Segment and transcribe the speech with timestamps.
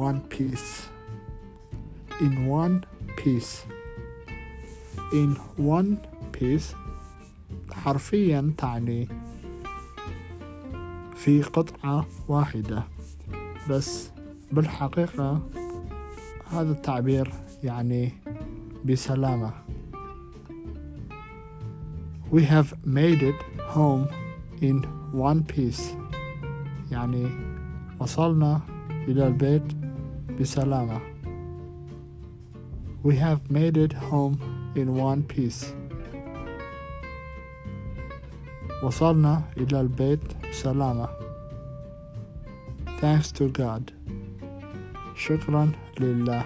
[0.00, 0.88] one piece
[2.20, 2.84] in one
[3.16, 3.64] piece
[5.12, 5.96] in one
[6.32, 6.74] piece
[7.72, 9.08] حرفيا تعني
[11.16, 12.84] في قطعة واحدة
[13.70, 14.10] بس
[14.52, 15.42] بالحقيقة
[16.52, 17.32] هذا التعبير
[17.64, 18.12] يعني
[18.84, 19.52] بسلامة
[22.32, 23.40] We have made it
[23.74, 24.06] home
[24.62, 25.82] in one piece
[26.90, 27.30] يعني
[28.00, 28.60] وصلنا
[29.08, 29.62] إلى البيت
[30.40, 31.00] بسلامة
[33.04, 34.36] We have made it home
[34.76, 35.64] in one piece
[38.82, 41.08] وصلنا إلى البيت بسلامة
[43.00, 43.92] Thanks to God
[45.16, 46.44] شكرا لله